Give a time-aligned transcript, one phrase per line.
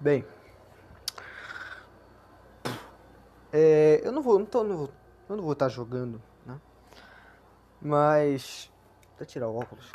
[0.00, 0.24] Bem.
[3.52, 4.90] É, eu não vou, não tô, não vou,
[5.28, 6.60] eu não vou estar jogando, né?
[7.80, 8.70] Mas.
[9.16, 9.92] Vou tirar o óculos.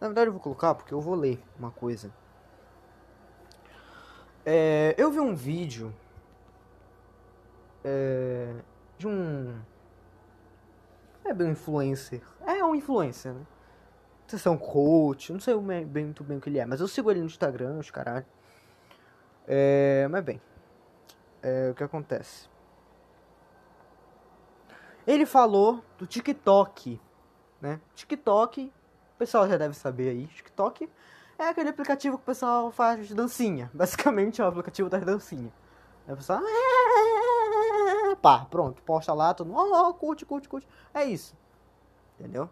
[0.00, 2.10] Na verdade eu vou colocar porque eu vou ler uma coisa.
[4.46, 5.94] É, eu vi um vídeo
[7.84, 8.54] é,
[8.96, 9.60] de um.
[11.24, 12.22] É bem um influencer.
[12.46, 13.40] É um influencer, né?
[13.40, 16.66] Não sei se é um coach, não sei bem, muito bem o que ele é,
[16.66, 18.26] mas eu sigo ele no Instagram, os caralho.
[19.50, 20.40] É, mas bem,
[21.42, 22.46] é, o que acontece?
[25.06, 27.00] Ele falou do TikTok,
[27.58, 27.80] né?
[27.94, 28.70] TikTok,
[29.14, 30.88] o pessoal já deve saber aí, TikTok
[31.38, 33.70] é aquele aplicativo que o pessoal faz dancinha.
[33.74, 35.52] Basicamente é o aplicativo das dancinhas.
[36.06, 36.40] O pessoal.
[38.20, 39.72] Pá, pronto, posta lá, todo mundo.
[39.72, 40.68] Oh, curte, curte, curte.
[40.92, 41.34] É isso.
[42.18, 42.50] Entendeu?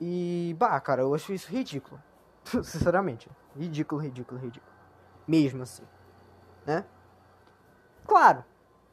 [0.00, 2.00] E, bah, cara, eu acho isso ridículo.
[2.44, 3.28] Sinceramente.
[3.56, 4.69] Ridículo, ridículo, ridículo.
[5.30, 5.84] Mesmo assim.
[6.66, 6.84] Né?
[8.04, 8.44] Claro.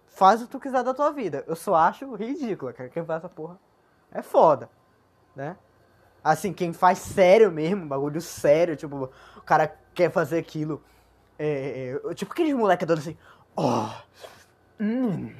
[0.05, 1.43] Faz o que tu quiser da tua vida.
[1.47, 2.89] Eu só acho ridículo, cara.
[2.89, 3.59] Quem faz essa porra
[4.11, 4.69] é foda.
[5.35, 5.57] Né?
[6.23, 10.83] Assim, quem faz sério mesmo, bagulho sério, tipo, o cara quer fazer aquilo.
[11.39, 13.17] É, é, tipo aqueles moleque assim,
[13.55, 13.87] ó.
[13.87, 15.35] Oh, hum,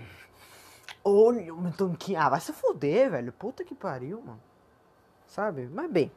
[1.03, 2.19] olha o meu tanquinho.
[2.19, 3.31] Ah, vai se foder, velho.
[3.33, 4.41] Puta que pariu, mano.
[5.27, 5.69] Sabe?
[5.72, 6.11] Mas bem.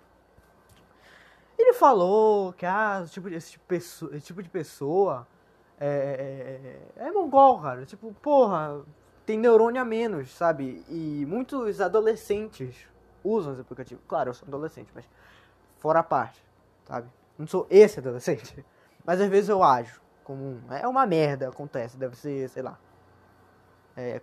[1.80, 5.26] Falou que ah, tipo, esse, tipo, esse tipo de pessoa
[5.80, 7.86] é, é, é mongol, cara.
[7.86, 8.82] Tipo, porra,
[9.24, 10.84] tem neurônio a menos, sabe?
[10.90, 12.86] E muitos adolescentes
[13.24, 13.98] usam esse aplicativo.
[14.06, 15.08] Claro, eu sou adolescente, mas
[15.78, 16.44] fora a parte,
[16.84, 17.08] sabe?
[17.38, 18.62] Não sou esse adolescente.
[19.02, 20.60] Mas às vezes eu ajo como um.
[20.74, 21.96] É uma merda, acontece.
[21.96, 22.78] Deve ser, sei lá.
[23.96, 24.20] É.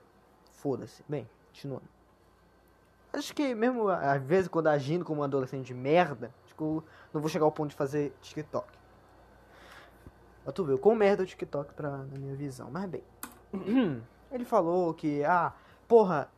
[0.52, 1.04] Foda-se.
[1.10, 1.90] Bem, continuando.
[3.12, 6.32] Acho que mesmo às vezes quando agindo como um adolescente de merda,
[7.14, 8.68] não vou chegar ao ponto de fazer TikTok.
[10.46, 12.70] Mas tu viu, com merda o TikTok pra, na minha visão.
[12.72, 13.04] Mas bem.
[14.32, 15.54] Ele falou que, ah,
[15.88, 16.30] porra,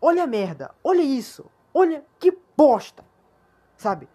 [0.00, 3.04] olha a merda, olha isso, Olha que bosta.
[3.76, 4.08] Sabe?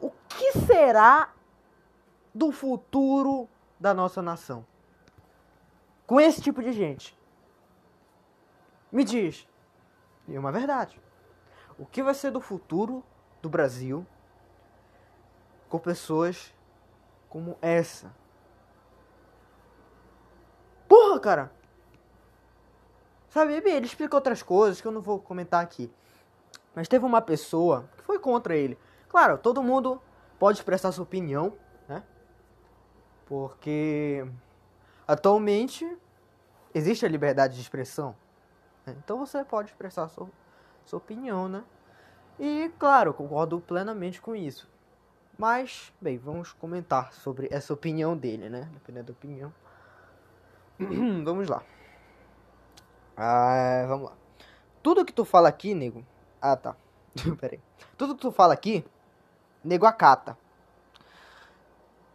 [0.00, 1.32] O que será
[2.34, 4.66] do futuro da nossa nação?
[6.06, 7.16] Com esse tipo de gente.
[8.90, 9.48] Me diz.
[10.28, 11.00] E é uma verdade.
[11.78, 13.02] O que vai ser do futuro
[13.42, 14.06] do Brasil
[15.68, 16.54] com pessoas
[17.28, 18.14] como essa?
[20.88, 21.52] Porra, cara!
[23.28, 25.90] Sabe, ele explica outras coisas que eu não vou comentar aqui.
[26.74, 28.78] Mas teve uma pessoa que foi contra ele.
[29.08, 30.00] Claro, todo mundo
[30.38, 31.54] pode expressar sua opinião,
[31.88, 32.02] né?
[33.26, 34.26] Porque
[35.08, 35.98] atualmente
[36.74, 38.14] existe a liberdade de expressão.
[38.84, 38.94] Né?
[39.02, 40.28] Então você pode expressar sua,
[40.84, 41.64] sua opinião, né?
[42.44, 44.68] E claro, concordo plenamente com isso.
[45.38, 48.68] Mas, bem, vamos comentar sobre essa opinião dele, né?
[48.72, 49.54] Dependendo da opinião.
[51.24, 51.62] vamos lá.
[53.16, 54.16] Ah, vamos lá.
[54.82, 56.04] Tudo que tu fala aqui, nego.
[56.40, 56.74] Ah, tá.
[57.38, 57.60] Pera aí.
[57.96, 58.84] Tudo que tu fala aqui,
[59.62, 60.36] nego acata.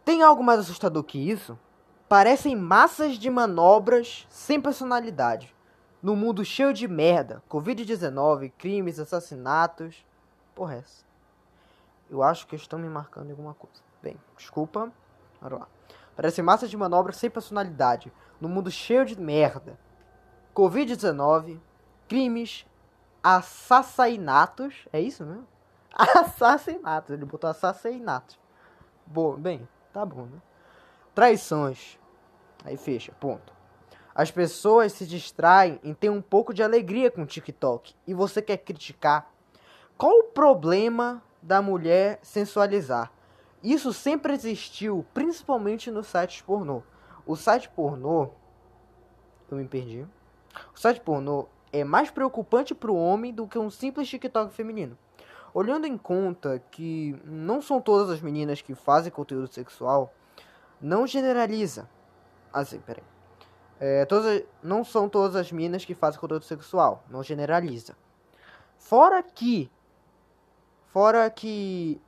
[0.04, 1.58] Tem algo mais assustador que isso?
[2.06, 5.56] Parecem massas de manobras sem personalidade.
[6.02, 10.06] No mundo cheio de merda, Covid-19, crimes, assassinatos.
[10.58, 11.04] Porra, é essa.
[12.10, 13.80] Eu acho que estão me marcando alguma coisa.
[14.02, 14.90] Bem, desculpa.
[15.40, 15.68] Bora lá.
[16.16, 18.12] Parecem massas de manobras sem personalidade.
[18.40, 19.78] No mundo cheio de merda.
[20.56, 21.60] Covid-19,
[22.08, 22.66] crimes,
[23.22, 24.88] assassinatos.
[24.92, 25.46] É isso mesmo?
[25.94, 27.10] Assassinatos.
[27.10, 28.36] Ele botou assassinatos.
[29.06, 30.42] Bom, bem, tá bom, né?
[31.14, 32.00] Traições.
[32.64, 33.52] Aí fecha, ponto.
[34.12, 38.42] As pessoas se distraem em ter um pouco de alegria com o TikTok e você
[38.42, 39.37] quer criticar.
[39.98, 43.12] Qual o problema da mulher sensualizar?
[43.60, 46.84] Isso sempre existiu, principalmente no site pornô.
[47.26, 48.28] O site pornô.
[49.50, 50.06] Eu me perdi.
[50.72, 54.96] O site pornô é mais preocupante para o homem do que um simples TikTok feminino.
[55.52, 60.14] Olhando em conta que não são todas as meninas que fazem conteúdo sexual,
[60.80, 61.90] não generaliza.
[62.52, 63.02] Assim, peraí.
[63.80, 67.96] É, todas, não são todas as meninas que fazem conteúdo sexual, não generaliza.
[68.78, 69.68] Fora que.
[70.90, 72.00] Fora que.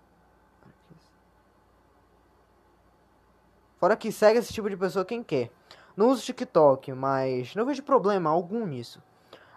[3.79, 5.51] Fora que segue esse tipo de pessoa quem quer.
[5.97, 9.03] Não uso TikTok, mas não vejo problema algum nisso.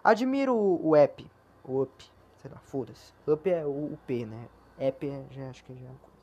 [0.03, 1.29] Admiro o, app.
[1.63, 2.11] O up.
[2.37, 3.13] Sei lá, foda-se.
[3.27, 4.47] Up é o, o P, né?
[4.77, 6.17] App é, já acho que já é uma coisa.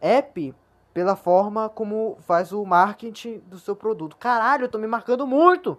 [0.00, 0.54] App
[0.92, 4.16] pela forma como faz o marketing do seu produto.
[4.16, 5.78] Caralho, eu tô me marcando muito!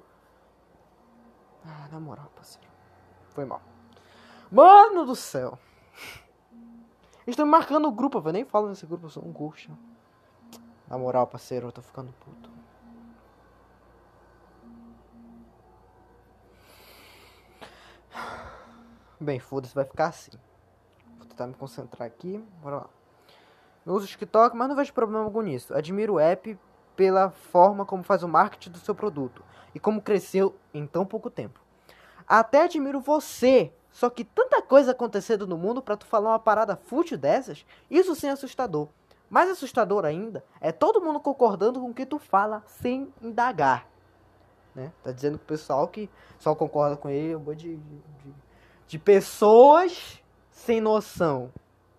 [1.65, 2.67] Ah, na moral, parceiro.
[3.29, 3.61] Foi mal.
[4.51, 5.57] Mano do céu.
[7.25, 9.33] Estão me marcando o grupo, eu nem falo nesse grupo, eu sou um.
[10.87, 12.49] Na moral, parceiro, eu tô ficando puto.
[19.19, 20.31] Bem, foda-se, vai ficar assim.
[21.17, 22.43] Vou tentar me concentrar aqui.
[22.61, 22.89] Bora lá.
[23.85, 25.73] Eu uso TikTok, mas não vejo problema algum nisso.
[25.73, 26.59] Admiro o app
[26.95, 29.43] pela forma como faz o marketing do seu produto
[29.73, 31.59] e como cresceu em tão pouco tempo.
[32.27, 36.75] Até admiro você, só que tanta coisa acontecendo no mundo para tu falar uma parada
[36.75, 38.89] fútil dessas, isso sim é assustador.
[39.29, 43.87] Mais assustador ainda é todo mundo concordando com o que tu fala sem indagar.
[44.73, 44.91] Né?
[45.03, 46.09] Tá dizendo que o pessoal que
[46.39, 48.33] só concorda com ele um monte de, de,
[48.87, 51.53] de pessoas sem noção.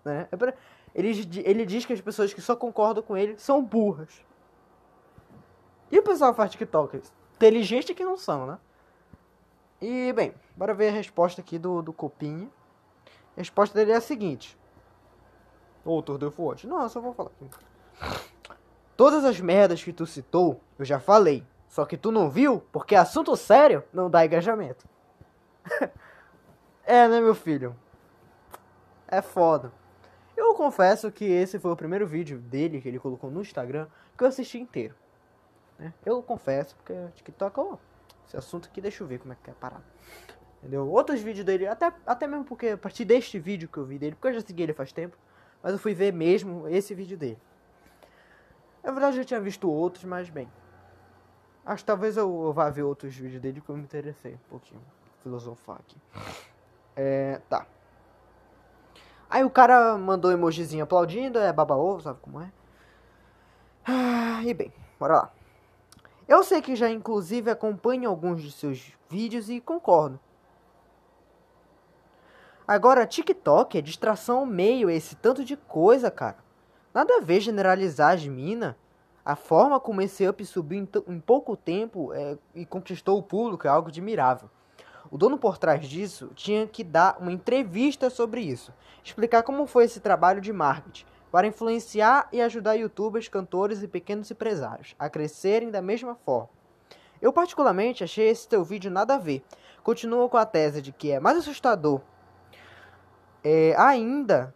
[0.05, 0.29] Né?
[0.33, 0.55] É
[0.97, 4.25] ele, ele diz que as pessoas que só concordam com ele são burras.
[5.93, 7.03] E o pessoal faz TikTok?
[7.37, 8.59] Inteligente que não são, né?
[9.87, 12.49] E, bem, bora ver a resposta aqui do, do Copinha.
[13.37, 14.59] A resposta dele é a seguinte.
[15.85, 16.67] Outro deu forte.
[16.67, 17.51] Não, eu só vou falar aqui.
[18.97, 21.47] Todas as merdas que tu citou, eu já falei.
[21.69, 24.89] Só que tu não viu, porque assunto sério não dá engajamento.
[26.87, 27.77] é, né, meu filho?
[29.07, 29.71] É foda.
[30.35, 33.87] Eu confesso que esse foi o primeiro vídeo dele que ele colocou no Instagram
[34.17, 34.95] que eu assisti inteiro.
[35.79, 35.93] Né?
[36.07, 37.77] Eu confesso, porque TikTok, oh,
[38.27, 39.85] esse assunto aqui, deixa eu ver como é que é a parada.
[40.59, 40.89] Entendeu?
[40.89, 44.15] Outros vídeos dele, até, até mesmo porque a partir deste vídeo que eu vi dele,
[44.15, 45.17] porque eu já segui ele faz tempo,
[45.63, 47.39] mas eu fui ver mesmo esse vídeo dele.
[48.83, 50.51] Na verdade, eu já tinha visto outros, mas bem.
[51.65, 54.83] Acho que talvez eu, vá ver outros vídeos dele porque eu me interessei um pouquinho.
[55.23, 55.97] Filosofar aqui.
[56.95, 57.67] É, tá.
[59.29, 62.53] Aí o cara mandou emojizinho aplaudindo, é baba ovo, sabe como é?
[63.87, 65.34] Ah, e bem, bora lá.
[66.27, 70.19] Eu sei que já inclusive acompanho alguns de seus vídeos e concordo.
[72.67, 76.39] Agora, TikTok é distração meio esse tanto de coisa, cara.
[76.95, 78.75] Nada a ver generalizar as minas.
[79.23, 83.67] A forma como esse up subiu em, em pouco tempo é, e conquistou o público
[83.67, 84.49] é algo admirável.
[85.11, 88.73] O dono por trás disso tinha que dar uma entrevista sobre isso,
[89.03, 91.05] explicar como foi esse trabalho de marketing
[91.35, 96.49] para influenciar e ajudar youtubers, cantores e pequenos empresários a crescerem da mesma forma.
[97.21, 99.43] Eu particularmente achei esse teu vídeo nada a ver.
[99.83, 102.01] Continua com a tese de que é mais assustador.
[103.43, 104.55] É, ainda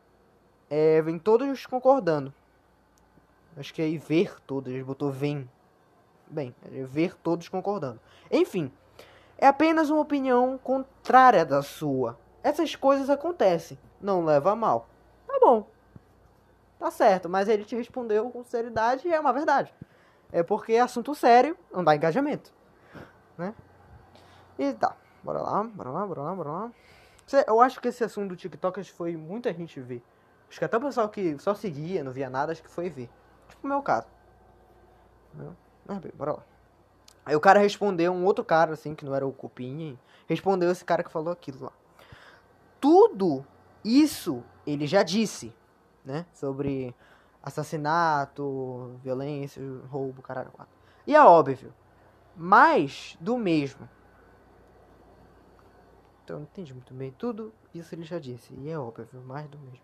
[0.70, 2.32] é, vem todos concordando.
[3.56, 5.50] Acho que é ver todos, ele botou vem.
[6.28, 7.98] Bem, é ver todos concordando.
[8.30, 8.70] Enfim,
[9.36, 12.16] é apenas uma opinião contrária da sua.
[12.40, 14.88] Essas coisas acontecem, não leva a mal.
[15.26, 15.66] Tá bom,
[16.78, 19.74] tá certo, mas ele te respondeu com seriedade e é uma verdade.
[20.30, 22.52] É porque assunto sério não dá engajamento,
[23.36, 23.54] né?
[24.58, 26.72] E tá, bora lá, bora lá, bora lá, bora lá.
[27.46, 30.02] Eu acho que esse assunto do TikTok foi muita gente ver.
[30.48, 33.10] Acho que até o pessoal que só seguia, não via nada, acho que foi ver.
[33.48, 34.06] Tipo o meu caso.
[35.86, 36.42] Mas bem, bora lá.
[37.24, 40.84] Aí o cara respondeu, um outro cara, assim, que não era o Cupinha, respondeu esse
[40.84, 41.72] cara que falou aquilo lá.
[42.80, 43.44] Tudo
[43.84, 45.54] isso ele já disse
[46.08, 46.26] né?
[46.32, 46.94] Sobre
[47.42, 50.50] assassinato, violência, roubo, caralho.
[51.06, 51.72] E é óbvio.
[52.34, 53.88] Mais do mesmo.
[56.24, 57.10] Então não entendi muito bem.
[57.12, 58.54] Tudo isso ele já disse.
[58.54, 59.80] E é óbvio, mais do mesmo.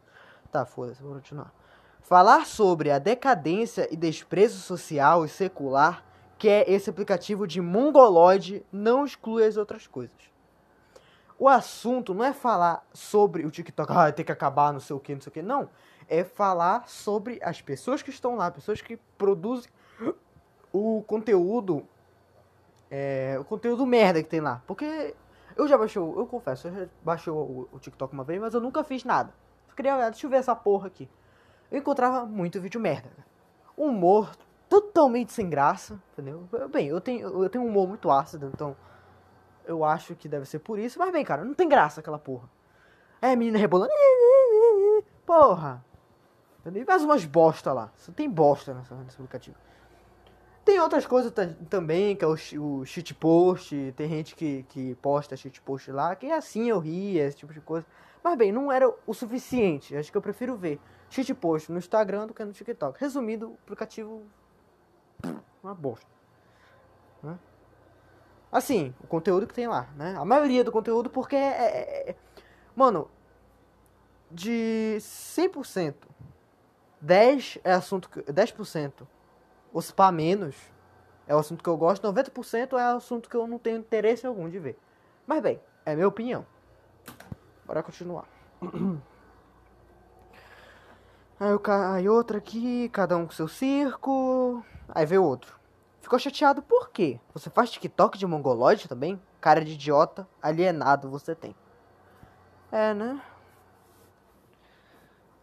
[0.50, 1.52] Tá, foda-se, vou continuar.
[2.00, 6.04] Falar sobre a decadência e desprezo social e secular
[6.36, 10.16] que é esse aplicativo de mongoloide não exclui as outras coisas.
[11.38, 15.00] O assunto não é falar sobre o TikTok, ah, tem que acabar, não sei o
[15.00, 15.42] que, não sei o que.
[15.42, 15.68] Não
[16.08, 19.70] é falar sobre as pessoas que estão lá, pessoas que produzem
[20.72, 21.86] o conteúdo,
[22.90, 24.62] é, o conteúdo merda que tem lá.
[24.66, 25.14] Porque
[25.56, 28.60] eu já baixei, eu confesso, eu já baixei o, o TikTok uma vez, mas eu
[28.60, 29.32] nunca fiz nada.
[29.76, 31.08] Queria, ah, deixa eu ver essa porra aqui.
[31.70, 33.10] Eu encontrava muito vídeo merda.
[33.76, 34.30] Humor
[34.68, 36.48] totalmente sem graça, entendeu?
[36.70, 38.76] Bem, eu tenho, eu tenho um humor muito ácido, então
[39.64, 40.98] eu acho que deve ser por isso.
[40.98, 42.48] Mas bem, cara, não tem graça aquela porra.
[43.20, 43.92] É, menina rebolando.
[45.26, 45.84] Porra,
[46.64, 46.86] Entendeu?
[46.86, 47.92] Mais umas bosta lá.
[47.98, 49.56] Só tem bosta nessa, nesse aplicativo.
[50.64, 51.30] Tem outras coisas
[51.68, 53.92] também, que é o, o shitpost.
[53.94, 57.60] Tem gente que, que posta shitpost lá, que é assim eu ria, esse tipo de
[57.60, 57.86] coisa.
[58.22, 59.94] Mas bem, não era o suficiente.
[59.94, 60.80] Acho que eu prefiro ver
[61.10, 62.98] shitpost no Instagram do que no TikTok.
[62.98, 64.22] Resumindo, o aplicativo.
[65.62, 66.06] Uma bosta.
[67.22, 67.38] Né?
[68.50, 70.14] Assim, o conteúdo que tem lá, né?
[70.16, 71.40] A maioria do conteúdo, porque é.
[71.40, 72.16] é, é
[72.74, 73.10] mano,
[74.30, 75.94] de 100%,
[77.04, 79.06] 10 é assunto que, 10%
[79.74, 80.56] os pá menos
[81.26, 84.48] é o assunto que eu gosto, 90% é assunto que eu não tenho interesse algum
[84.48, 84.78] de ver.
[85.26, 86.46] Mas bem, é minha opinião.
[87.66, 88.26] Bora continuar.
[91.40, 91.94] Aí, ca...
[91.94, 94.64] aí outra aqui, cada um com seu circo.
[94.88, 95.58] Aí veio outro.
[96.00, 97.18] Ficou chateado por quê?
[97.34, 99.20] Você faz TikTok de mongoloide também?
[99.40, 101.54] Cara de idiota, alienado você tem.
[102.70, 103.20] É, né?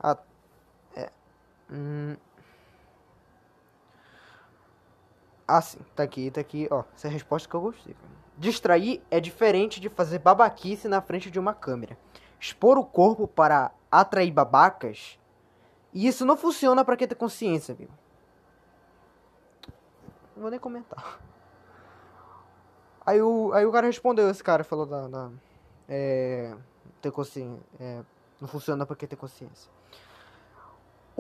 [0.02, 0.31] É.
[1.72, 2.16] Hum.
[5.48, 5.80] Ah, sim.
[5.96, 6.68] Tá aqui, tá aqui.
[6.72, 7.96] Ó, essa é a resposta que eu gostei.
[8.38, 11.98] Distrair é diferente de fazer babaquice na frente de uma câmera.
[12.40, 15.20] Expor o corpo para atrair babacas.
[15.94, 17.90] E isso não funciona para quem tem consciência, viu?
[20.36, 21.20] Não vou nem comentar.
[23.06, 25.08] Aí o, aí o cara respondeu, esse cara falou da.
[25.08, 25.30] da
[25.88, 26.56] é,
[27.02, 27.60] ter consciência.
[27.80, 28.02] É,
[28.40, 29.70] não funciona pra quem tem consciência.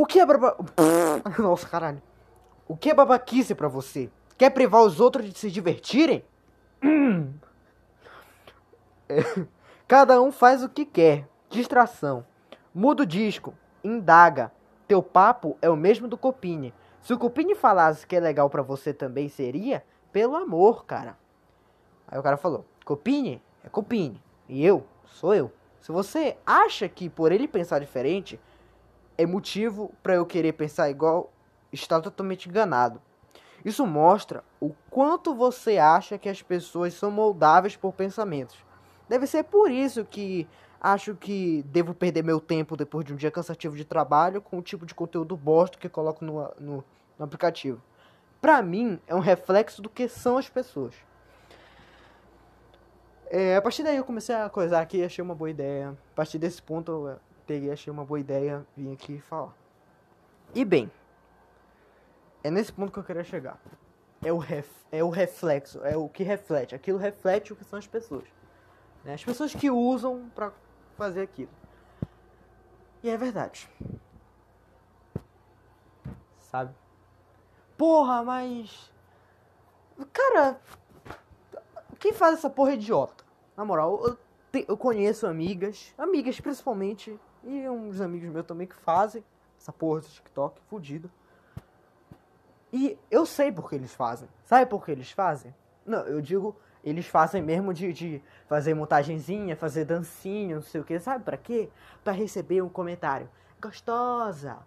[0.01, 0.25] O que é.
[1.37, 2.01] Nossa, caralho.
[2.67, 4.09] O que é babaquice pra você?
[4.35, 6.25] Quer privar os outros de se divertirem?
[9.87, 11.27] Cada um faz o que quer.
[11.51, 12.25] Distração.
[12.73, 13.53] Muda o disco.
[13.83, 14.51] Indaga.
[14.87, 16.73] Teu papo é o mesmo do Copini.
[16.99, 21.15] Se o Cupini falasse que é legal para você também seria, pelo amor, cara.
[22.07, 25.51] Aí o cara falou: Cupini é Cupini e eu sou eu.
[25.79, 28.39] Se você acha que por ele pensar diferente
[29.17, 31.31] é motivo para eu querer pensar igual,
[31.71, 33.01] está totalmente enganado.
[33.63, 38.57] Isso mostra o quanto você acha que as pessoas são moldáveis por pensamentos.
[39.07, 40.47] Deve ser por isso que
[40.79, 44.61] acho que devo perder meu tempo depois de um dia cansativo de trabalho com o
[44.61, 46.83] tipo de conteúdo bosta que coloco no, no,
[47.19, 47.79] no aplicativo.
[48.41, 50.95] Pra mim, é um reflexo do que são as pessoas.
[53.29, 55.95] É, a partir daí eu comecei a coisar aqui achei uma boa ideia.
[56.13, 57.15] A partir desse ponto
[57.51, 59.53] peguei, achei uma boa ideia, vim aqui falar.
[60.55, 60.89] E bem,
[62.41, 63.59] é nesse ponto que eu queria chegar.
[64.23, 66.73] É o, ref, é o reflexo, é o que reflete.
[66.73, 68.23] Aquilo reflete o que são as pessoas.
[69.03, 69.15] Né?
[69.15, 70.53] As pessoas que usam pra
[70.95, 71.51] fazer aquilo.
[73.03, 73.69] E é verdade.
[76.39, 76.73] Sabe?
[77.77, 78.93] Porra, mas.
[80.13, 80.61] Cara.
[81.99, 83.25] Quem faz essa porra é idiota?
[83.57, 84.17] Na moral, eu,
[84.51, 89.23] te, eu conheço amigas, amigas principalmente, e uns amigos meus também que fazem
[89.57, 91.09] essa porra do TikTok, fudido.
[92.73, 94.29] E eu sei por que eles fazem.
[94.45, 95.53] Sabe por que eles fazem?
[95.85, 100.83] Não, eu digo eles fazem mesmo de, de fazer montagenzinha, fazer dancinha, não sei o
[100.83, 100.99] que.
[100.99, 101.69] Sabe para quê?
[102.03, 103.29] Para receber um comentário.
[103.61, 104.57] Gostosa.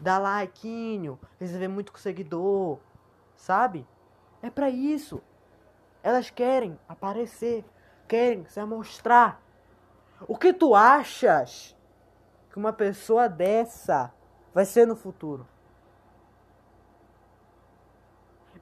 [0.00, 1.18] Dar likeinho.
[1.40, 2.78] Receber muito seguidor.
[3.36, 3.86] Sabe?
[4.42, 5.20] É para isso.
[6.02, 7.64] Elas querem aparecer.
[8.06, 9.42] Querem se mostrar.
[10.28, 11.73] O que tu achas
[12.54, 14.14] que uma pessoa dessa
[14.54, 15.44] vai ser no futuro?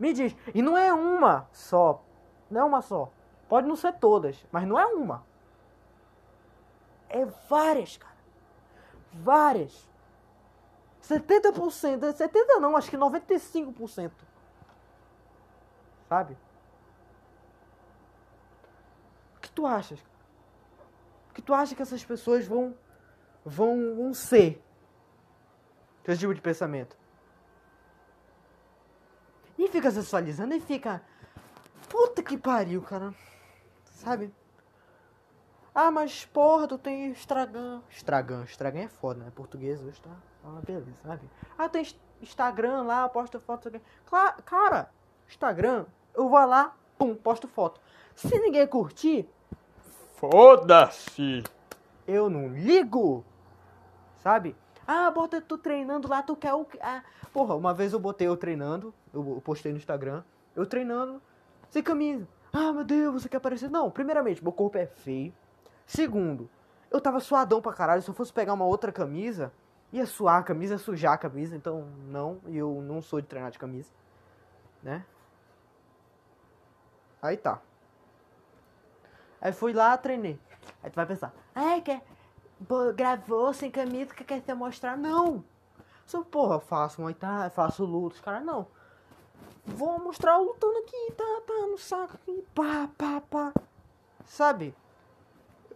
[0.01, 0.35] Me diz.
[0.55, 2.03] E não é uma só
[2.53, 3.11] não é uma só.
[3.49, 5.25] Pode não ser todas, mas não é uma.
[7.09, 8.17] É várias, cara.
[9.13, 9.89] Várias.
[11.03, 14.13] 70%, 70 não, acho que 95%.
[16.09, 16.37] Sabe?
[19.37, 19.99] O que tu achas?
[21.31, 22.77] O que tu acha que essas pessoas vão
[23.45, 24.63] vão, vão ser?
[26.07, 26.97] Esse tipo de pensamento.
[29.59, 31.03] E fica sexualizando e fica
[31.93, 33.13] Puta que pariu, cara.
[33.85, 34.33] Sabe?
[35.75, 37.83] Ah, mas porra, tu tem Instagram.
[37.91, 39.33] Instagram, Instagram é foda, né?
[39.35, 40.11] Português hoje tá
[40.43, 41.29] uma beleza, sabe?
[41.59, 41.87] Ah, tem
[42.23, 43.71] Instagram lá, posto foto.
[44.07, 44.91] Claro, cara,
[45.29, 45.85] Instagram,
[46.15, 47.79] eu vou lá, pum, posto foto.
[48.15, 49.29] Se ninguém curtir,
[50.15, 51.43] foda-se.
[52.07, 53.23] Eu não ligo,
[54.23, 54.57] sabe?
[54.87, 56.67] Ah, bota tu treinando lá, tu quer o.
[56.81, 57.03] Ah,
[57.33, 60.23] porra, uma vez eu botei eu treinando, eu postei no Instagram,
[60.55, 61.21] eu treinando
[61.69, 62.27] sem camisa.
[62.53, 63.71] Ah, meu Deus, você quer aparecer?
[63.71, 65.33] Não, primeiramente, meu corpo é feio.
[65.87, 66.49] Segundo,
[66.91, 68.03] eu tava suadão pra caralho.
[68.03, 69.53] Se eu fosse pegar uma outra camisa,
[69.93, 71.57] ia suar a camisa, ia sujar a camisa.
[71.57, 73.91] Então, não, eu não sou de treinar de camisa.
[74.83, 75.05] Né?
[77.23, 77.61] Aí tá.
[79.41, 80.39] Aí fui lá, treinei.
[80.83, 82.03] Aí tu vai pensar, ah, quer.
[82.95, 84.97] Gravou sem camisa que quer se mostrar?
[84.97, 85.45] Não!
[86.07, 87.17] Sou porra, faço muay
[87.55, 88.67] faço lutas, cara, não.
[89.65, 93.53] Vou mostrar eu lutando aqui, tá, tá, no saco aqui, pá, pá, pá.
[94.25, 94.75] Sabe?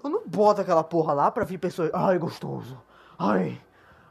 [0.03, 2.81] Eu não boto aquela porra lá pra vir pessoas, ai, gostoso,
[3.19, 3.61] ai.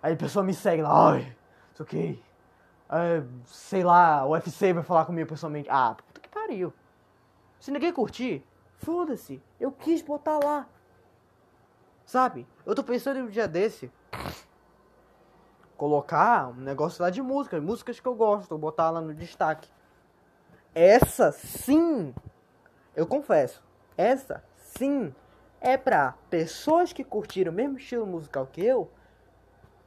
[0.01, 1.35] Aí a pessoa me segue lá, ai,
[1.73, 1.85] isso.
[2.87, 5.69] Aí, sei lá, o UFC vai falar comigo pessoalmente.
[5.69, 6.73] Ah, puta que pariu.
[7.59, 8.45] Se ninguém curtir,
[8.77, 9.41] foda-se.
[9.59, 10.67] Eu quis botar lá.
[12.05, 12.47] Sabe?
[12.65, 13.91] Eu tô pensando em um dia desse
[15.77, 19.69] colocar um negócio lá de música, músicas que eu gosto, botar lá no destaque.
[20.73, 22.13] Essa sim,
[22.95, 23.63] eu confesso,
[23.97, 25.13] essa sim
[25.61, 28.89] é pra pessoas que curtiram o mesmo estilo musical que eu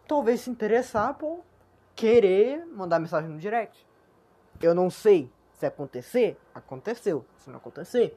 [0.08, 1.44] talvez se interessar por
[1.94, 3.86] querer mandar mensagem no direct.
[4.60, 7.24] Eu não sei se acontecer, aconteceu.
[7.36, 8.16] Se não acontecer,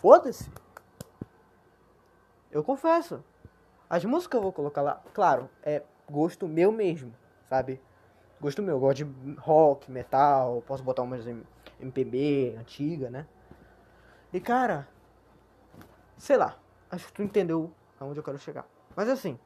[0.00, 0.50] foda-se.
[2.50, 3.24] Eu confesso.
[3.92, 7.14] As músicas que eu vou colocar lá, claro, é gosto meu mesmo,
[7.46, 7.78] sabe?
[8.40, 11.26] Gosto meu, eu gosto de rock, metal, posso botar umas
[11.78, 13.26] MPB antiga, né?
[14.32, 14.88] E cara,
[16.16, 16.56] sei lá,
[16.90, 17.70] acho que tu entendeu
[18.00, 18.64] aonde eu quero chegar.
[18.96, 19.38] Mas assim,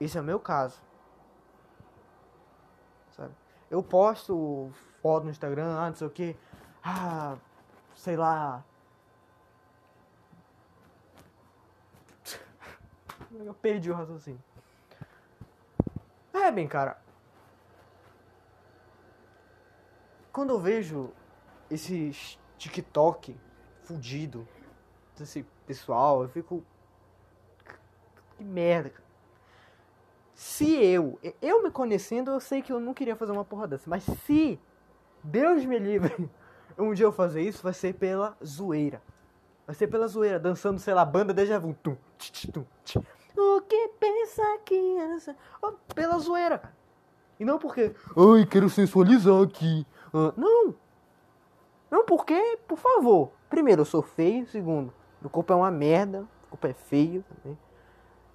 [0.00, 0.82] esse é o meu caso.
[3.12, 3.32] Sabe?
[3.70, 4.68] Eu posto
[5.00, 6.36] foto no Instagram, ah, não sei o que.
[6.82, 7.36] Ah,
[7.94, 8.64] sei lá.
[13.40, 14.42] Eu perdi o raciocínio.
[16.32, 16.98] É, bem, cara.
[20.32, 21.10] Quando eu vejo
[21.70, 23.36] esses TikTok
[23.82, 24.46] fudido
[25.16, 26.64] desse pessoal, eu fico.
[28.36, 29.04] Que merda, cara.
[30.34, 33.88] Se eu, eu me conhecendo, eu sei que eu não queria fazer uma porra dessa,
[33.88, 34.58] mas se
[35.22, 36.28] Deus me livre,
[36.76, 39.00] um dia eu fazer isso, vai ser pela zoeira.
[39.66, 41.74] Vai ser pela zoeira, dançando, sei lá, banda Deja Vu.
[41.74, 42.96] Tum, tch, tum, tch.
[43.36, 45.36] O que pensa que essa...
[45.60, 46.76] Oh, pela zoeira, cara.
[47.38, 49.86] E não porque, ai, quero sensualizar aqui.
[50.12, 50.74] Ah, não.
[51.90, 53.32] Não porque, por favor.
[53.50, 54.46] Primeiro, eu sou feio.
[54.48, 56.26] Segundo, meu corpo é uma merda.
[56.46, 57.58] O corpo é feio também.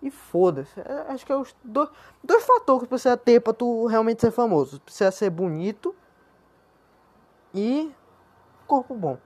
[0.02, 0.80] E foda-se.
[0.80, 1.90] É, acho que é os dois,
[2.24, 4.80] dois fatores que precisa ter pra tu realmente ser famoso.
[4.82, 5.96] Precisa ser bonito
[7.54, 7.92] e
[8.68, 9.18] corpo bom.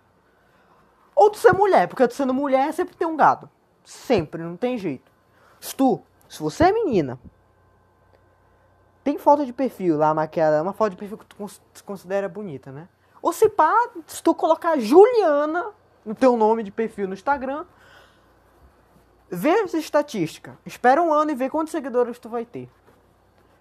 [1.15, 3.49] Ou tu ser mulher, porque tu sendo mulher sempre tem um gado.
[3.83, 5.12] Sempre, não tem jeito.
[5.63, 7.17] Se tu, se você é menina,
[9.03, 11.37] tem foto de perfil lá maquiada, uma foto de perfil que tu
[11.85, 12.89] considera bonita, né?
[13.21, 13.73] Ou se pá,
[14.05, 15.71] se tu colocar Juliana
[16.05, 17.65] no teu nome de perfil no Instagram,
[19.35, 20.59] Vê essa estatística.
[20.63, 22.69] Espera um ano e vê quantos seguidores tu vai ter.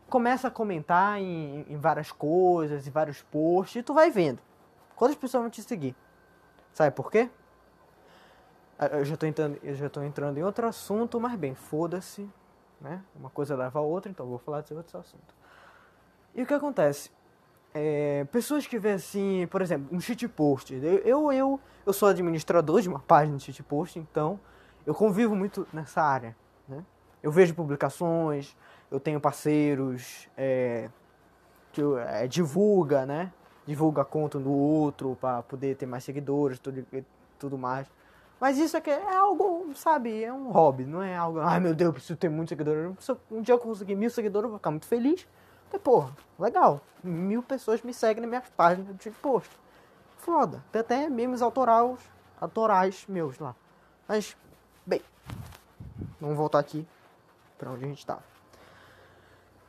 [0.07, 4.39] Começa a comentar em, em várias coisas, em vários posts, e tu vai vendo.
[4.95, 5.97] Quantas pessoas vão te seguir?
[6.75, 7.31] Sabe por quê?
[8.83, 12.29] Ah, eu já tô entrando, eu já tô entrando em outro assunto, mas bem, foda-se.
[12.81, 13.01] Né?
[13.15, 15.33] Uma coisa leva a outra, então vou falar desse outro assunto.
[16.35, 17.09] E o que acontece?
[17.73, 20.75] É, pessoas que vê assim, por exemplo, um shitpost.
[20.75, 24.41] Eu, eu, eu, sou administrador de uma página de shitpost, então
[24.85, 26.35] eu convivo muito nessa área.
[26.67, 26.85] Né?
[27.23, 28.57] Eu vejo publicações,
[28.91, 30.91] eu tenho parceiros é,
[31.71, 33.33] que é, divulga, né?
[33.65, 36.85] Divulga conta do outro para poder ter mais seguidores, tudo,
[37.39, 37.87] tudo mais.
[38.43, 41.91] Mas isso aqui é algo, sabe, é um hobby, não é algo, ai meu Deus,
[41.91, 42.93] eu preciso ter muitos seguidores.
[43.31, 45.29] Um dia eu conseguir mil seguidores, eu vou ficar muito feliz.
[45.73, 46.81] E, porra, legal.
[47.05, 49.49] Mil pessoas me seguem nas minhas páginas de post.
[50.17, 50.61] Foda.
[50.73, 52.01] Tem até memes autorais,
[52.41, 53.55] autorais meus lá.
[54.09, 54.37] Mas
[54.85, 55.01] Bem,
[56.21, 56.85] vamos voltar aqui
[57.57, 58.25] pra onde a gente tava.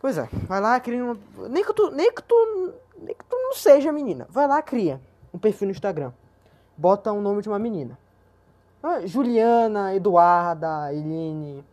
[0.01, 1.19] Pois é, vai lá, cria uma.
[1.47, 1.91] Nem que tu.
[1.91, 2.73] Nem que tu.
[2.97, 4.25] Nem que tu não seja menina.
[4.31, 4.99] Vai lá, cria
[5.31, 6.11] um perfil no Instagram.
[6.75, 7.99] Bota o nome de uma menina.
[8.83, 11.65] Ah, Juliana, Eduarda, Eline,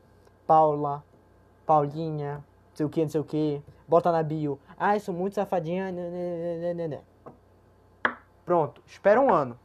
[0.47, 1.05] Paula,
[1.67, 2.45] Paulinha, não
[2.75, 3.63] sei o que, não sei o que.
[3.89, 4.59] Bota na bio.
[4.79, 5.91] Ah, sou muito safadinha.
[5.91, 7.01] Né, né, né,
[8.45, 9.59] Pronto, espera um ano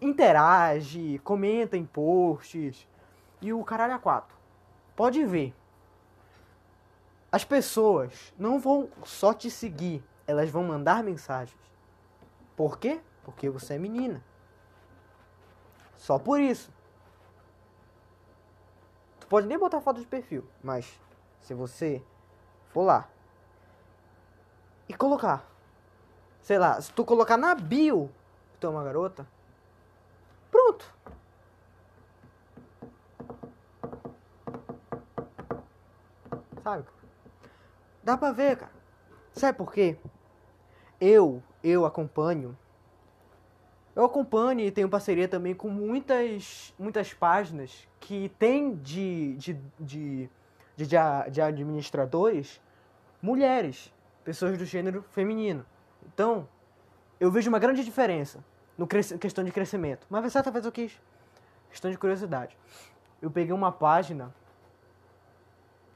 [0.00, 2.86] interage, comenta em posts
[3.40, 4.36] e o caralho a quatro.
[4.94, 5.54] Pode ver.
[7.30, 11.58] As pessoas não vão só te seguir, elas vão mandar mensagens.
[12.56, 13.00] Por quê?
[13.22, 14.22] Porque você é menina.
[15.98, 16.72] Só por isso.
[19.20, 20.98] Tu pode nem botar foto de perfil, mas
[21.42, 22.02] se você
[22.70, 23.06] for lá
[24.88, 25.46] e colocar,
[26.40, 28.10] sei lá, se tu colocar na bio
[28.52, 29.26] que tu é uma garota,
[30.50, 30.94] Pronto.
[36.62, 36.84] Sabe?
[38.02, 38.72] Dá pra ver, cara.
[39.32, 39.96] Sabe por quê?
[41.00, 42.56] Eu, eu acompanho.
[43.98, 50.30] Eu acompanho e tenho parceria também com muitas, muitas páginas que tem de, de, de,
[50.76, 50.86] de,
[51.32, 52.60] de administradores
[53.20, 55.66] mulheres, pessoas do gênero feminino.
[56.06, 56.48] Então,
[57.18, 58.38] eu vejo uma grande diferença
[58.76, 60.06] no questão de crescimento.
[60.08, 60.96] Mas certa vez eu quis.
[61.68, 62.56] Questão de curiosidade.
[63.20, 64.32] Eu peguei uma página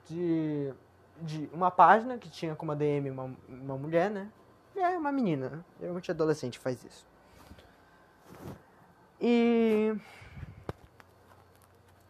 [0.09, 0.75] de.
[1.21, 4.29] de uma página que tinha como ADM uma, uma mulher, né?
[4.75, 5.65] E é uma menina, né?
[5.79, 7.12] Geralmente adolescente faz isso.
[9.23, 9.95] E.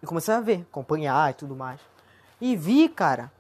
[0.03, 1.79] E comecei a ver, acompanhar e tudo mais.
[2.41, 3.31] E vi, cara,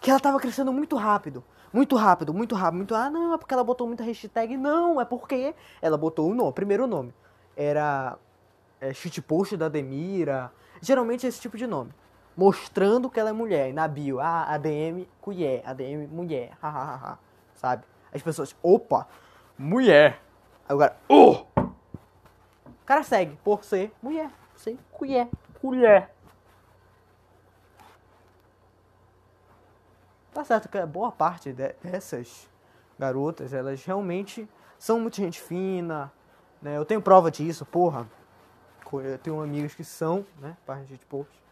[0.00, 1.44] que ela tava crescendo muito rápido.
[1.72, 2.94] Muito rápido, muito rápido, muito.
[2.94, 4.56] Ah, não, é porque ela botou muita hashtag.
[4.56, 7.12] Não, é porque ela botou o nome, primeiro nome.
[7.54, 8.16] Era
[8.80, 10.50] é, shitpost da Demira.
[10.80, 11.92] Geralmente é esse tipo de nome.
[12.36, 13.68] mostrando que ela é mulher.
[13.68, 15.06] E na bio, ah, ADM
[15.64, 16.56] ADM mulher,
[17.54, 17.84] sabe?
[18.12, 19.06] As pessoas, opa,
[19.58, 20.22] mulher.
[20.66, 21.55] Cara, oh!
[22.86, 25.28] O cara segue por ser mulher, ser colher,
[25.60, 26.08] colher.
[30.32, 32.48] Tá certo que boa parte dessas
[32.96, 36.12] garotas, elas realmente são muito gente fina,
[36.62, 36.76] né?
[36.76, 38.06] Eu tenho prova disso, porra.
[38.92, 40.56] Eu tenho amigos que são, né?
[40.64, 41.42] Página de post.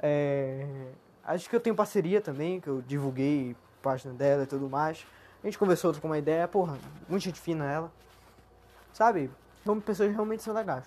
[0.00, 0.90] É...
[1.22, 5.06] Acho que eu tenho parceria também, que eu divulguei página dela e tudo mais.
[5.44, 7.92] A gente conversou com uma ideia, porra, muita gente fina ela.
[8.90, 9.30] Sabe?
[9.68, 10.84] São pessoas realmente são legais.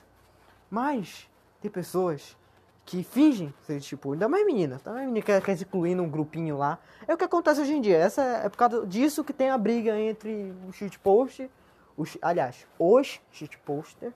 [0.68, 1.30] Mas
[1.62, 2.36] tem pessoas
[2.84, 4.90] que fingem ser tipo, ainda mais menina, tá?
[4.90, 6.80] A menina quer, quer se incluir num grupinho lá.
[7.08, 7.96] É o que acontece hoje em dia.
[7.96, 11.48] Essa é por causa disso que tem a briga entre o shitpost,
[11.96, 14.12] os, aliás, os shitposter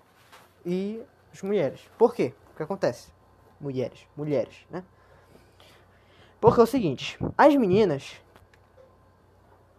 [0.65, 0.99] e
[1.31, 1.87] as mulheres.
[1.95, 2.33] Por quê?
[2.51, 3.11] O que acontece?
[3.61, 4.83] Mulheres, mulheres, né?
[6.41, 8.19] Porque é o seguinte, as meninas,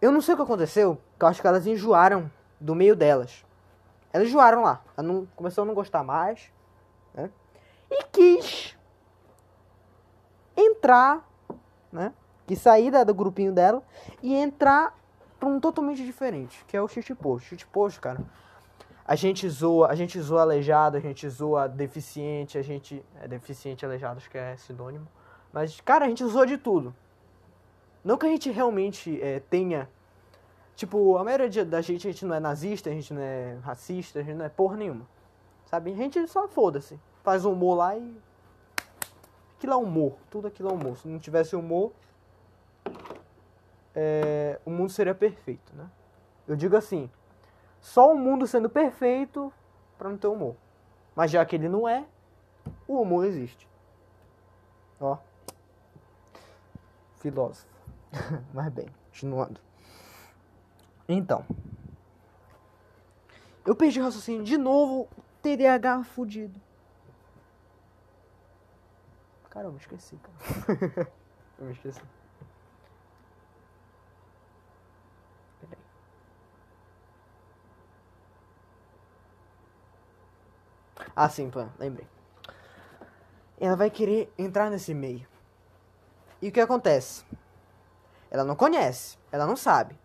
[0.01, 3.45] eu não sei o que aconteceu, que eu acho que elas enjoaram do meio delas.
[4.17, 6.51] Elas enjoaram lá, ela não, começou a não gostar mais,
[7.13, 7.29] né?
[7.89, 8.75] E quis
[10.55, 11.23] entrar,
[11.91, 12.11] né?
[12.47, 13.83] Que sair da, do grupinho dela
[14.23, 14.97] e entrar
[15.39, 17.47] pra um totalmente diferente, que é o shitpost.
[17.49, 18.25] Shitpost, cara,
[19.05, 23.05] a gente zoa, a gente zoa aleijado, a gente zoa deficiente, a gente.
[23.21, 25.07] É deficiente aleijado, acho que é sinônimo.
[25.53, 26.93] Mas, cara, a gente zoa de tudo.
[28.03, 29.87] Não que a gente realmente é, tenha.
[30.77, 34.19] Tipo, a maioria da gente, a gente não é nazista, a gente não é racista,
[34.19, 35.07] a gente não é porra nenhuma.
[35.65, 35.91] Sabe?
[35.91, 36.99] A gente só foda-se.
[37.23, 38.15] Faz humor lá e
[39.57, 40.95] aquilo é humor, tudo aquilo é humor.
[40.95, 41.91] Se não tivesse humor,
[43.95, 45.89] é, o mundo seria perfeito, né?
[46.47, 47.09] Eu digo assim,
[47.81, 49.51] só o mundo sendo perfeito
[49.97, 50.55] para não ter humor.
[51.15, 52.05] Mas já que ele não é,
[52.87, 53.67] o humor existe.
[55.01, 55.17] Ó.
[57.17, 57.65] Filósofo.
[58.53, 59.66] Mas bem, continuando.
[61.07, 61.45] Então.
[63.65, 65.07] Eu perdi o raciocínio de novo.
[65.41, 66.59] TDAH fudido.
[69.49, 71.11] Caramba, esqueci, cara.
[71.57, 72.01] eu me esqueci.
[75.61, 75.83] Peraí.
[81.15, 82.07] Ah, sim, pô, lembrei.
[83.59, 85.27] Ela vai querer entrar nesse meio.
[86.41, 87.25] E o que acontece?
[88.29, 89.97] Ela não conhece, ela não sabe.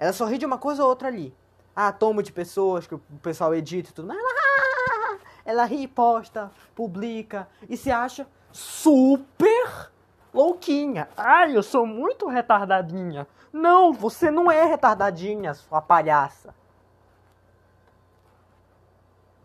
[0.00, 1.36] Ela só ri de uma coisa ou outra ali.
[1.76, 4.10] Ah, tomo de pessoas que o pessoal edita e tudo.
[4.10, 9.90] Ela, ela ri, posta, publica e se acha super
[10.32, 11.06] louquinha.
[11.14, 13.26] Ai, eu sou muito retardadinha.
[13.52, 16.54] Não, você não é retardadinha, sua palhaça.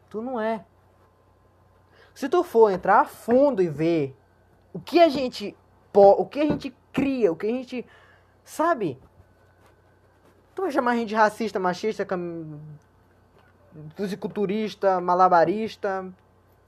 [0.10, 0.64] Tu não é.
[2.14, 4.16] Se tu for entrar a fundo e ver
[4.74, 5.56] o que a gente
[5.94, 7.86] o que a gente cria, o que a gente
[8.44, 9.00] sabe?
[10.56, 12.58] Tu vai chamar a gente de racista, machista, cam...
[13.96, 16.10] fisiculturista, malabarista,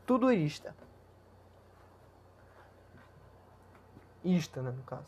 [0.06, 0.67] tudo isto.
[4.26, 5.06] Ista, né, no caso.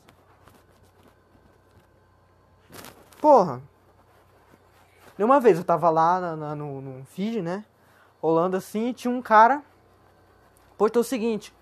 [3.20, 3.62] Porra.
[5.18, 7.66] Uma vez eu tava lá na, na, no, no feed, né?
[8.22, 9.62] Rolando assim, e tinha um cara.
[10.78, 11.54] Postou o seguinte.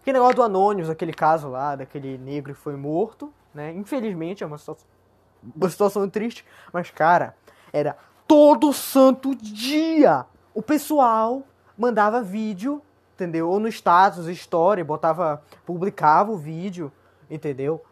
[0.00, 3.74] Aquele negócio do Anônimos, aquele caso lá, daquele negro que foi morto, né?
[3.74, 4.86] Infelizmente é uma situação,
[5.54, 6.44] uma situação triste.
[6.72, 7.34] Mas, cara,
[7.72, 7.96] era
[8.26, 10.24] todo santo dia.
[10.54, 11.42] O pessoal
[11.76, 12.82] mandava vídeo
[13.18, 13.50] entendeu?
[13.50, 16.92] Ou no status, story, botava, publicava o vídeo,
[17.28, 17.82] entendeu?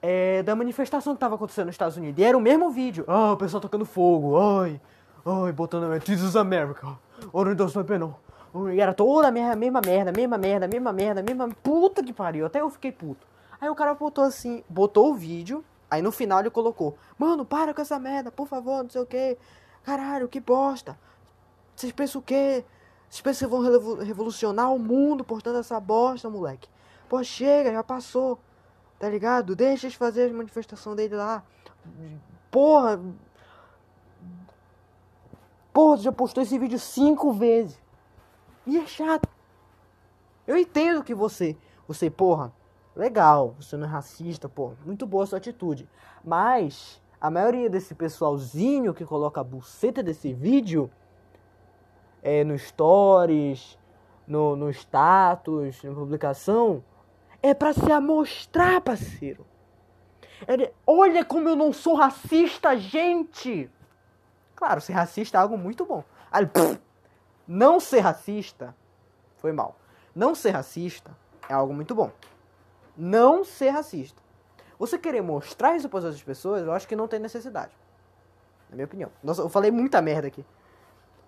[0.00, 2.20] É, da manifestação que tava acontecendo nos Estados Unidos.
[2.20, 3.04] E era o mesmo vídeo.
[3.06, 4.80] Ah, o pessoal tocando fogo, ai,
[5.24, 6.98] ai, botando This is America,
[7.56, 8.18] does not penal.
[8.74, 11.48] E era toda a mesma, mesma merda, mesma merda, mesma merda, mesma.
[11.62, 13.24] Puta que pariu, até eu fiquei puto.
[13.60, 17.74] Aí o cara botou assim, botou o vídeo, aí no final ele colocou: Mano, para
[17.74, 19.36] com essa merda, por favor, não sei o que.
[19.82, 20.98] Caralho, que bosta.
[21.76, 22.64] Vocês pensam o quê?
[23.10, 26.66] Vocês pensam que vão revolucionar o mundo portando essa bosta, moleque?
[27.10, 28.38] Pô, chega, já passou.
[28.98, 29.54] Tá ligado?
[29.54, 31.44] Deixa eles fazer a manifestação dele lá.
[32.50, 32.98] Porra.
[35.72, 37.78] Porra, já postou esse vídeo cinco vezes.
[38.66, 39.28] E é chato.
[40.46, 41.56] Eu entendo que você.
[41.86, 42.52] Você, porra.
[42.94, 44.72] Legal, você não é racista, pô.
[44.84, 45.88] Muito boa sua atitude.
[46.24, 47.00] Mas.
[47.20, 50.90] A maioria desse pessoalzinho que coloca a buceta desse vídeo
[52.20, 53.78] é, no stories,
[54.26, 56.82] no, no status, na publicação,
[57.40, 59.46] é para se amostrar, parceiro.
[60.48, 63.70] É, olha como eu não sou racista, gente!
[64.56, 66.02] Claro, ser racista é algo muito bom.
[66.30, 66.80] Aí, pff,
[67.46, 68.74] não ser racista
[69.36, 69.76] foi mal.
[70.14, 71.16] Não ser racista
[71.48, 72.10] é algo muito bom.
[72.96, 74.22] Não ser racista.
[74.78, 77.76] Você querer mostrar isso para as outras pessoas, eu acho que não tem necessidade.
[78.68, 79.10] Na minha opinião.
[79.22, 80.44] Nossa, eu falei muita merda aqui.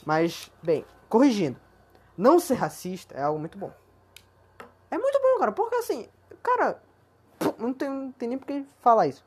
[0.05, 1.61] Mas, bem, corrigindo.
[2.16, 3.72] Não ser racista é algo muito bom.
[4.90, 5.53] É muito bom, cara.
[5.53, 6.09] Porque assim,
[6.42, 6.83] cara,
[7.59, 9.24] não tem, não tem nem por que falar isso.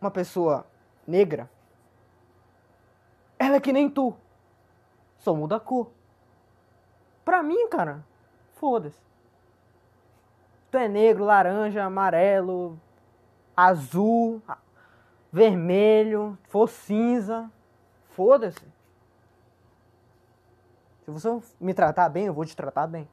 [0.00, 0.66] Uma pessoa
[1.06, 1.50] negra,
[3.38, 4.16] ela é que nem tu.
[5.18, 5.90] Só muda a cor.
[7.24, 8.04] Pra mim, cara,
[8.54, 9.05] foda-se.
[10.70, 12.78] Tu é negro, laranja, amarelo,
[13.56, 14.42] azul,
[15.32, 17.50] vermelho, for cinza.
[18.10, 18.64] Foda-se.
[21.04, 21.28] Se você
[21.60, 23.08] me tratar bem, eu vou te tratar bem.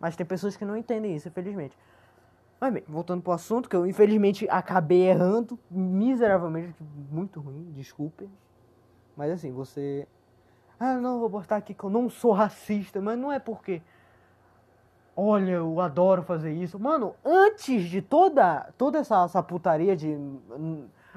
[0.00, 1.76] Mas tem pessoas que não entendem isso, infelizmente.
[2.60, 6.74] Mas bem, voltando pro assunto, que eu infelizmente acabei errando miseravelmente,
[7.10, 8.28] muito ruim, desculpe.
[9.16, 10.08] Mas assim, você.
[10.78, 13.82] Ah, não, vou botar aqui que eu não sou racista, mas não é porque.
[15.16, 16.78] Olha, eu adoro fazer isso.
[16.78, 20.18] Mano, antes de toda, toda essa, essa putaria de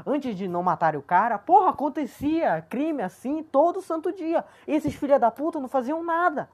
[0.05, 4.45] antes de não matarem o cara, porra, acontecia crime assim todo santo dia.
[4.67, 6.47] E esses filha da puta não faziam nada.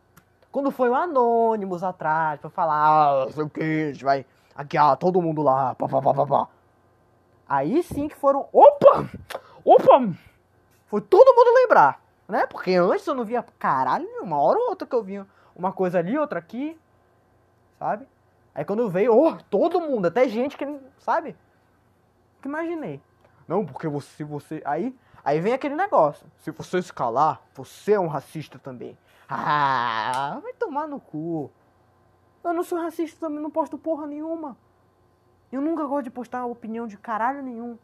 [0.51, 4.25] Quando foi o Anônimos atrás pra falar, ah, sei o que, vai
[4.55, 6.47] aqui, ah, todo mundo lá, pá, pá, pá, pá, pá.
[7.49, 9.09] Aí sim que foram, opa,
[9.65, 10.13] opa,
[10.85, 12.45] foi todo mundo lembrar, né?
[12.45, 15.99] Porque antes eu não via caralho, uma hora ou outra que eu vinha uma coisa
[15.99, 16.79] ali, outra aqui,
[17.83, 18.07] sabe?
[18.55, 20.65] Aí quando veio, oh, todo mundo, até gente que,
[20.99, 21.35] sabe?
[22.41, 23.01] Que imaginei.
[23.45, 24.61] Não, porque você, você.
[24.63, 26.25] Aí, aí vem aquele negócio.
[26.37, 28.97] Se você escalar, você é um racista também.
[29.27, 31.51] Ah, vai tomar no cu.
[32.41, 34.55] Eu não sou racista também, não posto porra nenhuma.
[35.51, 37.77] Eu nunca gosto de postar opinião de caralho nenhum.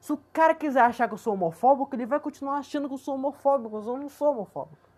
[0.00, 2.98] Se o cara quiser achar que eu sou homofóbico, ele vai continuar achando que eu
[2.98, 3.76] sou homofóbico.
[3.76, 4.88] Eu não sou homofóbico.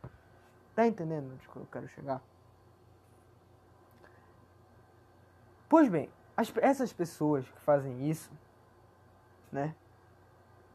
[0.75, 2.23] Tá entendendo onde eu quero chegar?
[5.73, 8.31] Pois bem, as, essas pessoas que fazem isso
[9.51, 9.75] né?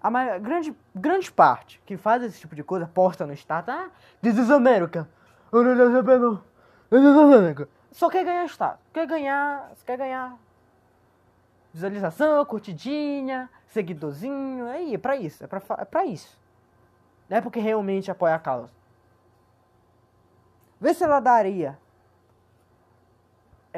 [0.02, 3.92] A maior, grande, grande parte que faz esse tipo de coisa, posta no status, ah,
[4.24, 5.08] this is America.
[7.92, 10.36] Só quer ganhar status, quer ganhar, quer ganhar
[11.72, 16.40] visualização, curtidinha, seguidorzinho, aí, é pra isso, é pra, é pra isso.
[17.30, 18.74] Não é porque realmente apoia a causa.
[20.82, 21.78] Vê se ela daria.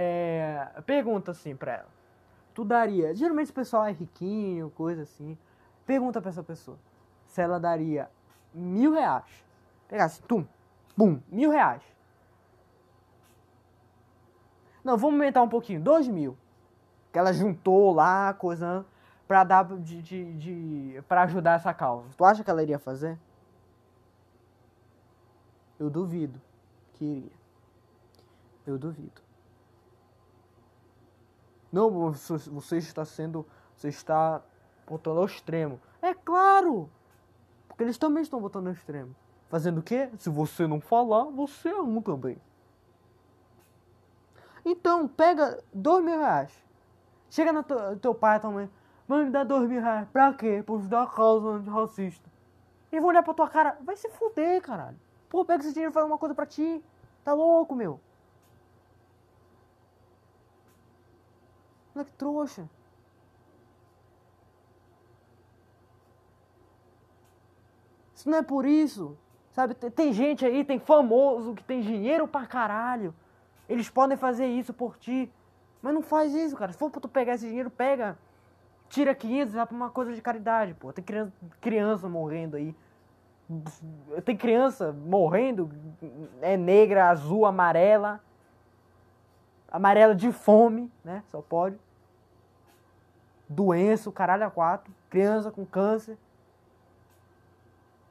[0.01, 1.99] É, pergunta assim pra ela
[2.59, 3.15] tu daria?
[3.15, 5.37] Geralmente o pessoal é riquinho, coisa assim.
[5.85, 6.77] Pergunta pra essa pessoa
[7.25, 8.09] se ela daria
[8.53, 9.45] mil reais.
[9.87, 10.45] Pegasse, tum,
[10.97, 11.81] bum, mil reais.
[14.83, 16.37] Não, vamos aumentar um pouquinho, dois mil.
[17.13, 18.85] Que ela juntou lá, coisa
[19.25, 22.09] pra dar de, de, de para ajudar essa causa.
[22.17, 23.17] Tu acha que ela iria fazer?
[25.79, 26.41] Eu duvido
[26.93, 27.39] que iria.
[28.67, 29.28] Eu duvido.
[31.71, 33.45] Não, você está sendo.
[33.75, 34.41] Você está
[34.87, 35.79] botando ao extremo.
[36.01, 36.89] É claro!
[37.67, 39.15] Porque eles também estão botando ao extremo.
[39.47, 40.09] Fazendo o quê?
[40.17, 42.37] Se você não falar, você é um também.
[44.65, 46.51] Então, pega dois mil reais.
[47.29, 48.69] Chega no teu, teu pai tua mãe.
[49.07, 50.07] Mãe, me dá dois mil reais.
[50.09, 50.61] Pra quê?
[50.63, 52.29] Pra ajudar a causa antirracista.
[52.91, 53.77] E vão olhar pra tua cara.
[53.81, 54.99] Vai se fuder, caralho.
[55.29, 56.83] Pô, pega esse dinheiro e faz uma coisa pra ti.
[57.23, 57.99] Tá louco, meu.
[61.99, 62.69] Moleque trouxa.
[68.15, 69.17] Isso não é por isso.
[69.51, 73.13] Sabe, tem gente aí, tem famoso que tem dinheiro pra caralho.
[73.67, 75.31] Eles podem fazer isso por ti.
[75.81, 76.71] Mas não faz isso, cara.
[76.71, 78.17] Se for pra tu pegar esse dinheiro, pega.
[78.87, 80.93] Tira 500 e vai pra uma coisa de caridade, pô.
[80.93, 82.75] Tem criança, criança morrendo aí.
[84.23, 85.69] Tem criança morrendo.
[86.41, 88.21] É negra, azul, amarela
[89.71, 91.23] amarela de fome, né?
[91.27, 91.79] Só pode.
[93.49, 94.93] Doença, o caralho a quatro.
[95.09, 96.17] Criança com câncer.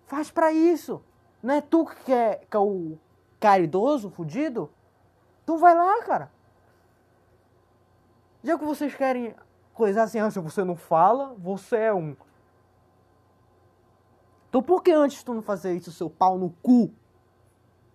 [0.06, 1.00] Faz para isso.
[1.40, 2.98] Não é tu que é, que é o
[3.38, 4.68] caridoso, fudido?
[5.46, 6.32] Tu vai lá, cara.
[8.42, 9.34] Já que vocês querem
[9.74, 12.16] coisar assim, ah, se você não fala, você é um.
[14.48, 16.90] Então por que antes tu não fazer isso, seu pau no cu?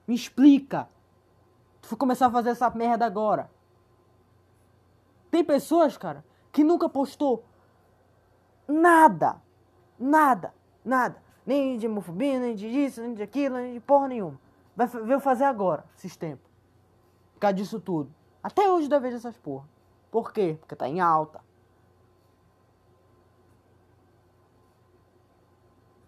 [0.07, 0.87] Me explica.
[1.81, 3.49] Tu foi começar a fazer essa merda agora.
[5.29, 7.43] Tem pessoas, cara, que nunca postou
[8.67, 9.41] nada.
[9.99, 10.53] Nada.
[10.85, 11.21] Nada.
[11.45, 14.39] Nem de homofobia, nem de isso, nem de aquilo, nem de porra nenhuma.
[14.75, 16.49] Vai, veio fazer agora, esses tempos.
[17.33, 18.13] Por causa disso tudo.
[18.41, 19.67] Até hoje da vez essas porra.
[20.11, 20.57] Por quê?
[20.59, 21.41] Porque tá em alta.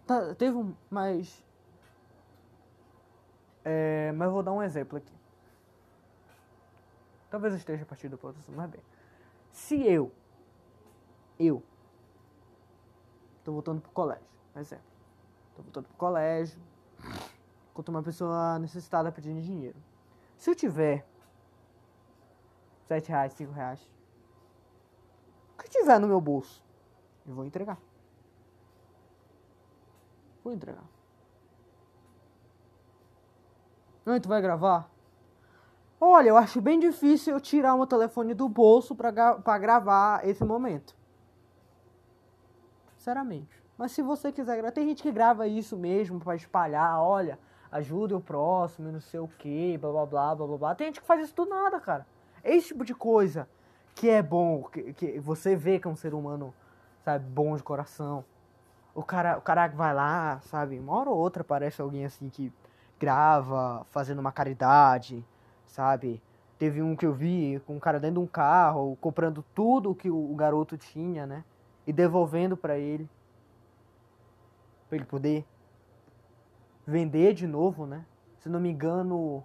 [0.05, 0.75] Tá, teve um.
[0.89, 1.43] Mas.
[3.63, 5.13] É, mas vou dar um exemplo aqui.
[7.31, 8.81] Talvez eu esteja partindo para outro mas bem.
[9.51, 10.11] Se eu,
[11.39, 11.63] eu,
[13.43, 14.85] tô voltando pro colégio, exemplo.
[15.55, 16.59] Tô voltando pro colégio,
[17.71, 19.77] enquanto uma pessoa necessitada pedindo dinheiro.
[20.37, 21.05] Se eu tiver
[22.85, 23.79] sete reais, cinco reais,
[25.53, 26.63] o que tiver no meu bolso,
[27.25, 27.77] eu vou entregar.
[30.43, 30.83] Vou entregar.
[34.05, 34.89] Não, tu vai gravar?
[35.99, 40.27] Olha, eu acho bem difícil eu tirar o meu telefone do bolso pra, pra gravar
[40.27, 40.95] esse momento.
[43.05, 43.47] Sinceramente.
[43.77, 47.37] Mas se você quiser gravar, tem gente que grava isso mesmo para espalhar, olha,
[47.71, 50.75] ajude o próximo, não sei o que, blá blá blá blá blá.
[50.75, 52.07] Tem gente que faz isso do nada, cara.
[52.43, 53.47] Esse tipo de coisa
[53.93, 56.51] que é bom, que, que você vê que é um ser humano,
[57.03, 58.25] sabe, bom de coração.
[58.95, 62.51] O cara, o cara vai lá, sabe, uma hora ou outra aparece alguém assim que
[62.99, 65.23] grava fazendo uma caridade,
[65.67, 66.19] sabe?
[66.57, 70.09] Teve um que eu vi com um cara dentro de um carro, comprando tudo que
[70.09, 71.43] o garoto tinha, né?
[71.85, 73.09] E devolvendo para ele.
[74.87, 75.45] Pra ele poder
[76.85, 78.05] vender de novo, né?
[78.39, 79.43] Se não me engano,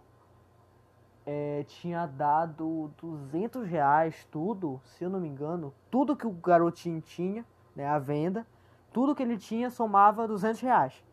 [1.25, 5.73] é, tinha dado 200 reais tudo, se eu não me engano.
[5.91, 7.87] Tudo que o garotinho tinha, né?
[7.87, 8.47] A venda.
[8.93, 11.05] Tudo que ele tinha somava 200 reais.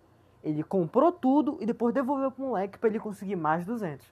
[0.44, 4.12] Ele comprou tudo e depois devolveu pro moleque para ele conseguir mais 200.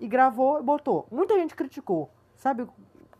[0.00, 1.06] E gravou e botou.
[1.10, 2.66] Muita gente criticou, sabe?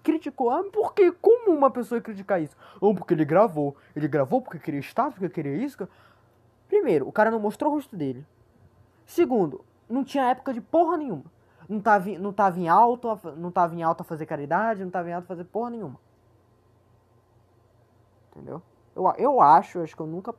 [0.03, 0.51] Criticou.
[0.51, 1.13] Ah, por que?
[1.13, 2.57] Como uma pessoa criticar isso?
[2.81, 3.77] Ou porque ele gravou.
[3.95, 5.89] Ele gravou porque queria status, porque queria isso.
[6.69, 8.27] Primeiro, o cara não mostrou o rosto dele.
[9.07, 11.25] Segundo, não tinha época de porra nenhuma.
[11.69, 15.09] Não tava, não tava em alto, não tava em alto a fazer caridade, não tava
[15.09, 15.99] em alto a fazer porra nenhuma.
[18.31, 18.63] Entendeu?
[18.97, 20.35] Eu, eu acho, acho que eu nunca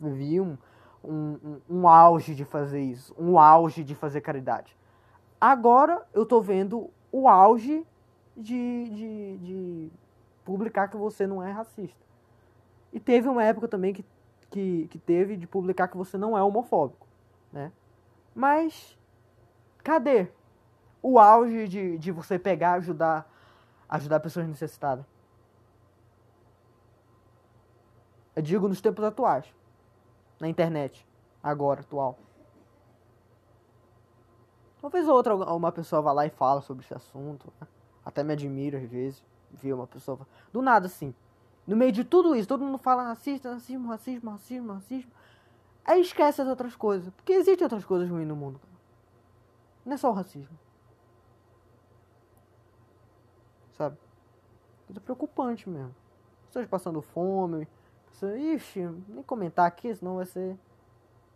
[0.00, 0.58] vi um,
[1.02, 4.76] um, um, um auge de fazer isso, um auge de fazer caridade.
[5.40, 7.86] Agora eu tô vendo o auge
[8.36, 9.92] de, de, de
[10.44, 12.04] publicar que você não é racista.
[12.92, 14.04] E teve uma época também que,
[14.50, 17.06] que, que teve de publicar que você não é homofóbico,
[17.52, 17.72] né?
[18.34, 18.98] Mas
[19.82, 20.28] cadê
[21.02, 23.30] o auge de, de você pegar ajudar
[23.88, 25.04] ajudar pessoas necessitadas?
[28.34, 29.46] Eu digo nos tempos atuais
[30.38, 31.06] na internet,
[31.42, 32.18] agora, atual.
[34.80, 37.52] Talvez outra uma pessoa vá lá e fala sobre esse assunto.
[37.60, 37.66] Né?
[38.06, 40.20] Até me admiro às vezes ver uma pessoa
[40.52, 41.12] do nada assim.
[41.66, 45.10] No meio de tudo isso, todo mundo fala racista, racismo, racismo, racismo, racismo.
[45.84, 47.12] Aí esquece as outras coisas.
[47.12, 48.60] Porque existem outras coisas ruins no mundo.
[49.84, 50.56] Não é só o racismo.
[53.72, 53.96] Sabe?
[54.86, 55.94] Coisa preocupante mesmo.
[56.46, 57.66] Pessoas passando fome,
[58.22, 60.56] Ixi, nem comentar aqui, senão vai ser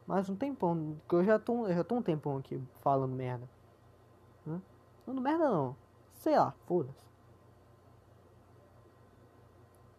[0.07, 0.97] mais um tempão.
[1.01, 3.47] Porque eu já tô, eu já tô um tempão aqui falando merda.
[4.47, 4.63] Hã?
[5.05, 5.77] Falando merda não.
[6.21, 7.03] Sei lá, foda-se.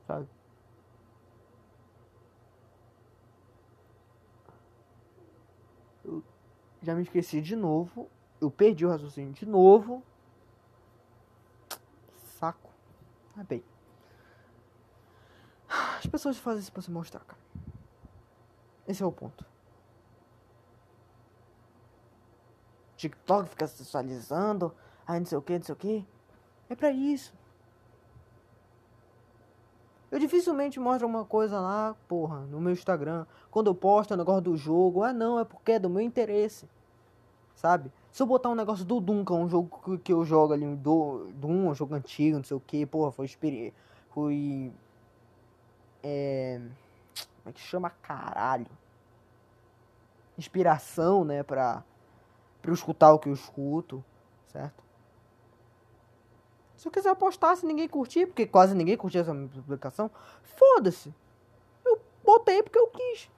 [0.06, 0.28] Sabe?
[6.06, 6.24] Eu
[6.84, 8.08] já me esqueci de novo.
[8.40, 10.04] Eu perdi o raciocínio de novo.
[12.38, 12.70] Saco.
[13.36, 13.64] Ah, bem.
[15.68, 17.42] As pessoas fazem isso pra se mostrar, cara.
[18.88, 19.44] Esse é o ponto.
[22.96, 24.72] TikTok fica sensualizando,
[25.12, 26.06] aí não sei o que, não sei o que.
[26.70, 27.34] É pra isso.
[30.10, 33.26] Eu dificilmente mostro uma coisa lá, porra, no meu Instagram.
[33.50, 36.68] Quando eu posto o negócio do jogo, ah não, é porque é do meu interesse.
[37.56, 37.92] Sabe?
[38.12, 41.28] Se eu botar um negócio do que é um jogo que eu jogo ali, do
[41.36, 43.74] Doom, um jogo antigo, não sei o que, porra, foi experiência.
[44.10, 44.72] Foi
[46.04, 46.60] é,
[47.42, 48.68] como é que chama caralho?
[50.38, 51.84] Inspiração, né, pra,
[52.62, 54.04] pra eu escutar o que eu escuto,
[54.48, 54.84] certo?
[56.82, 60.10] Se eu quiser postar, se ninguém curtir, porque quase ninguém curtiu essa publicação,
[60.42, 61.14] foda-se.
[61.86, 63.30] Eu botei porque eu quis.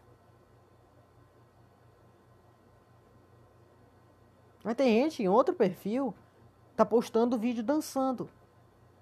[4.64, 6.16] Mas tem gente em outro perfil
[6.74, 8.30] tá postando vídeo dançando,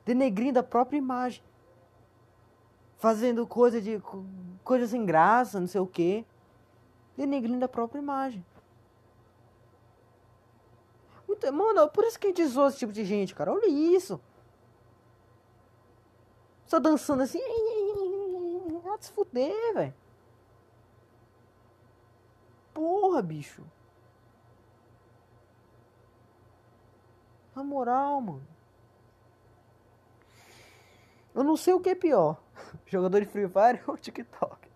[0.03, 1.43] denegrindo a própria imagem
[2.97, 4.01] fazendo coisa de
[4.63, 6.25] coisa sem graça, não sei o quê,
[7.15, 8.43] denegrindo a própria imagem.
[11.53, 13.53] Mano, por isso que a gente zoa esse tipo de gente, cara.
[13.53, 14.19] Olha isso.
[16.71, 17.41] Só dançando assim.
[18.81, 19.93] Vai se fuder, velho.
[22.73, 23.61] Porra, bicho.
[27.53, 28.47] Na moral, mano.
[31.35, 32.41] Eu não sei o que é pior.
[32.87, 34.69] Jogador de Free Fire ou TikTok?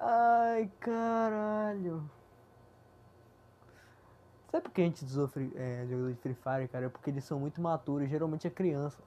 [0.00, 2.10] Ai, caralho.
[4.50, 6.86] Sabe por que a gente usou free, é, jogador de Free Fire, cara?
[6.86, 8.98] É porque eles são muito maturos, geralmente é criança.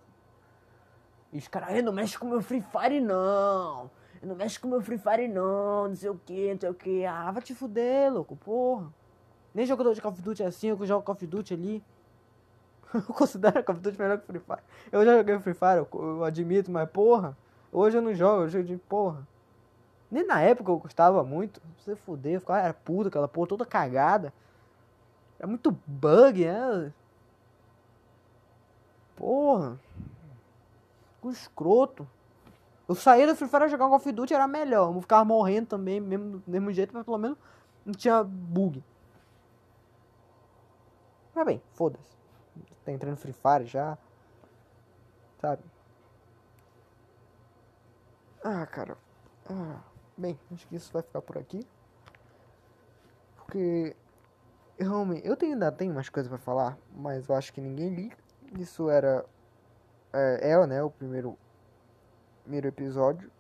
[1.32, 3.90] E os caras, não mexe com meu Free Fire não.
[4.22, 7.06] Não mexe com meu Free Fire não, não sei o que, não sei o que.
[7.06, 8.94] Ah, vai te fuder, louco, porra.
[9.54, 11.84] Nem jogador de Call of Duty é assim, eu jogo Call of Duty ali.
[12.94, 14.62] eu considero Call of Duty melhor que Free Fire.
[14.92, 17.36] Eu já joguei Free Fire, eu, eu admito, mas porra.
[17.72, 19.26] Hoje eu não jogo, eu jogo de porra.
[20.12, 21.62] Nem na época eu gostava muito.
[21.78, 24.34] Você fuder, eu ficava, era puta aquela porra toda cagada.
[25.40, 26.92] É muito bug, né?
[29.16, 29.80] Porra.
[31.22, 32.08] Com escroto.
[32.88, 34.94] Eu saía do Free Fire jogar um Call of Duty era melhor.
[34.94, 37.38] Eu ficava morrendo também, mesmo, do mesmo jeito, mas pelo menos
[37.86, 38.84] não tinha bug.
[41.34, 42.18] Mas bem, foda-se.
[42.84, 43.98] Tá entrando Free Fire já.
[45.40, 45.64] Sabe?
[48.44, 48.98] Ah, cara.
[49.50, 49.80] Ah,
[50.18, 51.66] bem, acho que isso vai ficar por aqui.
[53.38, 53.96] Porque
[54.78, 58.18] realmente, eu tenho, ainda tenho umas coisas para falar, mas eu acho que ninguém liga.
[58.58, 59.26] Isso era
[60.14, 61.38] é, é né, o primeiro
[62.44, 63.32] primeiro episódio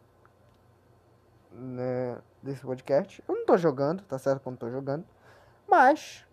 [1.51, 3.23] né, desse podcast.
[3.27, 5.05] Eu não tô jogando, tá certo que eu não tô jogando,
[5.67, 6.25] mas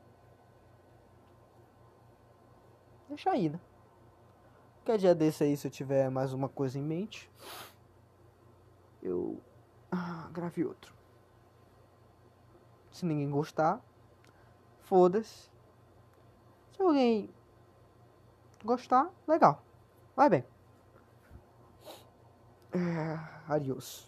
[3.08, 3.60] deixa aí, né?
[4.76, 7.30] Qualquer dia desse aí, se eu tiver mais uma coisa em mente,
[9.02, 9.40] eu
[9.90, 10.94] ah, grave outro.
[12.90, 13.80] Se ninguém gostar,
[14.80, 15.50] foda-se.
[16.72, 17.30] Se alguém
[18.64, 19.62] gostar, legal.
[20.18, 20.44] Vai bem.
[22.74, 24.07] É, adiós.